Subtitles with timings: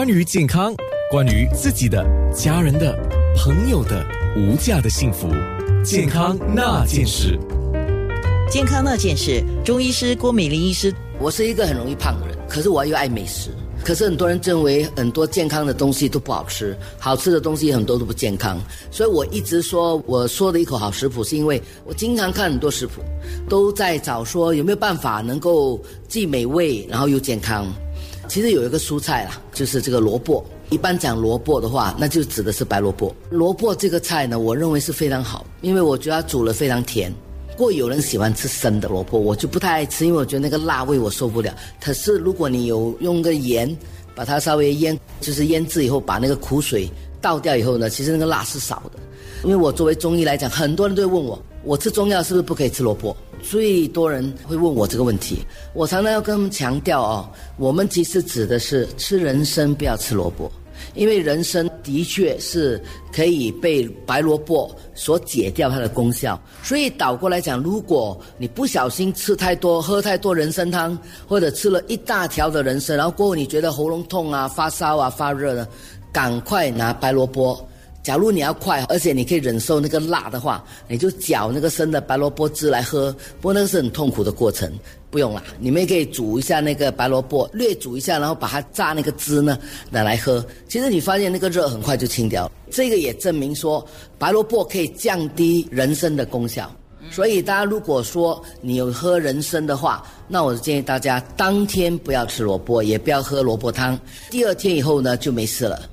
[0.00, 0.74] 关于健康，
[1.10, 2.02] 关于自己的、
[2.34, 2.98] 家人的、
[3.36, 4.02] 朋友的
[4.34, 5.28] 无价的幸福，
[5.84, 7.38] 健康那件事。
[8.50, 13.50] 健康那件事，中医师郭美玲医师，我是一个很容易胖的人，可是我又爱美食。
[13.84, 18.58] 可是很多人认为很多健康的东西都不好吃，好吃的东西很多都不健康。
[18.90, 23.02] 所以我一直说，我说的一口好食谱，是因为我经常看很多食谱，
[23.50, 25.78] 都在找说有没有办法能够
[26.08, 27.70] 既美味然后又健康。
[28.30, 30.44] 其实有一个蔬菜啦，就是这个萝卜。
[30.68, 33.12] 一般讲萝卜的话，那就指的是白萝卜。
[33.28, 37.12] 萝卜这个菜呢，我认为是非常好，因为我觉得它煮了非常甜。
[37.50, 41.52] 不过有人喜欢吃生的萝卜，我就不太爱吃，因为我觉得那个辣味我受不了。
[41.80, 43.76] 可是如果你有用个盐，
[44.14, 46.88] 把它稍微腌，就是腌制以后，把那个苦水
[47.20, 49.00] 倒掉以后呢，其实那个辣是少的。
[49.42, 53.16] 因为我作为中医来讲，很多人都会问我，我吃中药是不是不可以吃萝卜？
[53.42, 55.44] 最多人会问我这个问题，
[55.74, 60.50] 我常常要跟他们强调哦，我们其实指的是吃人参，不要吃萝卜。
[60.94, 62.82] 因为人参的确是
[63.12, 75.68] 可以被白萝卜所解掉它的功效，所以倒过来讲，如果你不小心吃太多、喝太多人参汤，或者吃了一大条的人参，然后过后你觉得喉咙痛啊、发烧啊、发热呢，
[76.10, 77.62] 赶快拿白萝卜。
[78.02, 83.12] 假如你要快，而且你可以忍受那个辣的话，你就搅那个生的白萝卜汁来喝。
[83.40, 84.72] 不过那个是很痛苦的过程，
[85.10, 85.42] 不用了。
[85.58, 89.58] 你们也可以煮一下那个白萝卜，略煮一下，然后把它榨那个汁呢
[89.90, 90.44] 拿来喝。
[90.66, 92.50] 其实你发现那个热很快就清掉。
[92.70, 93.86] 这个也证明说
[94.18, 96.74] 白萝卜可以降低人参的功效。
[97.10, 103.98] 所以大家如果说你有喝人参的话，那我建议大家当天不要吃萝卜，也不要喝萝卜汤。
[104.30, 105.89] 第二天以后呢就没事了。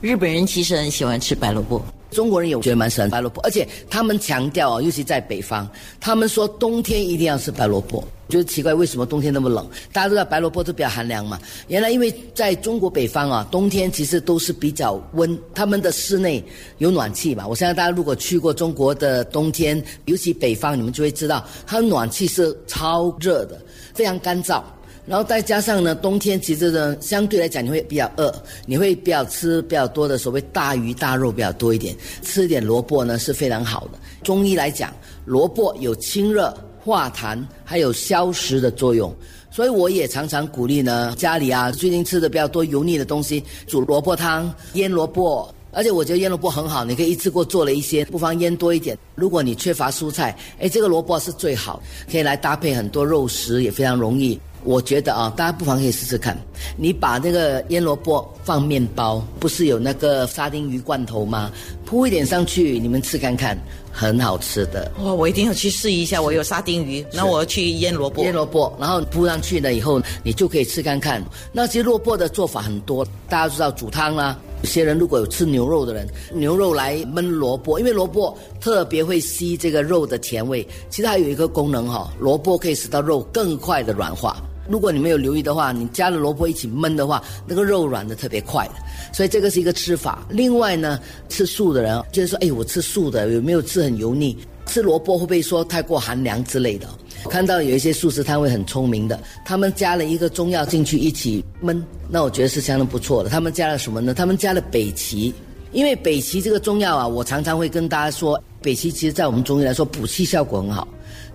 [0.00, 5.66] 日本人其实很喜欢吃白萝卜，中国人也觉得蛮喜欢白萝卜，而且他们强调啊，尤其在北方，
[5.98, 8.04] 他们说冬天一定要吃白萝卜。
[8.28, 9.64] 觉得奇怪，为什么冬天那么冷？
[9.92, 11.38] 大家都知道白萝卜都比较寒凉嘛。
[11.68, 16.44] 原来因为在中国北方啊，冬天其实都是比较温，他们的室内
[16.78, 17.46] 有暖气嘛。
[17.46, 23.60] 我相信大家如果去过中国的冬天，尤其北方，你们就会知道，它的暖气是超热的，
[23.94, 24.60] 非常干燥。
[25.06, 28.34] 然后再加上呢，冬天其实呢，相对来讲你会比较饿，
[28.66, 33.98] 你会比较吃比较多的所谓大鱼大肉比较多一点，吃一点萝卜呢是非常好的。
[34.24, 34.92] 中医来讲，
[35.24, 36.52] 萝卜有清热
[36.84, 39.14] 化痰，还有消食的作用，
[39.48, 48.98] 所以我也常常鼓励呢，家里啊最近吃的比较多油腻的东西，煮萝卜汤、腌萝卜，而且我觉得腌萝卜很好，你可以一次过做了一些，不妨腌多一点。
[49.14, 51.80] 如果你缺乏蔬菜，哎，这个萝卜是最好，
[52.10, 54.36] 可以来搭配很多肉食，也非常容易。
[54.66, 56.36] 我觉得啊，大家不妨可以试试看。
[56.76, 61.52] 你把那个腌萝卜放面包，不是有那个沙丁鱼罐头吗？
[61.84, 63.56] 铺一点上去，你们吃看看，
[63.92, 64.90] 很好吃的。
[65.00, 66.20] 哇，我一定要去试一下。
[66.20, 68.24] 我有沙丁鱼，那我要去腌萝卜。
[68.24, 71.24] 腌萝卜，然后铺上去了以后，你就可以吃看看。
[71.52, 74.36] 那其实萝卜的做法很多，大家知道煮汤啦。
[74.62, 80.66] 有些人如果有吃牛肉的人，牛肉来焖萝卜，因为萝卜特别会吸这个肉的甜味。
[80.90, 84.36] 其实还有一个功能哈，萝卜可以使到肉更快的软化。
[84.68, 88.74] 如果你没有留意的话，你加了萝卜一起焖的话，那个肉软的特别快的，
[89.12, 90.26] 所以这个是一个吃法。
[90.28, 94.36] 另外呢，吃素的人就是说，哎，我吃素的有没有吃很油腻？
[94.66, 96.88] 吃萝卜会不会说太过寒凉之类的？
[97.30, 103.30] 看到有一些素食摊位很聪明的，他们加了一个中药进去一起焖，那我觉得是相当不错的。
[103.30, 104.12] 他们加了什么呢？
[104.12, 105.32] 他们加了北芪，
[105.72, 110.86] 因为北芪这个中药啊，我常常会跟大家说，北芪其实在我们中医来说补气效果很好。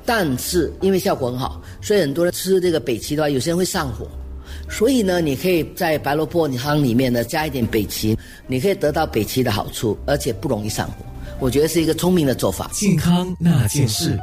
[0.06, 4.08] 但是因为效果很好，所以很多人吃这个北芪的话，有些人会上火。
[4.70, 11.06] 所以呢，你可以在白萝卜汤里面呢加一点北芪，你可以得到北芪的好处，而且不容易上火。
[11.40, 12.70] 我觉得是一个聪明的做法。
[12.74, 14.18] 健康那件事。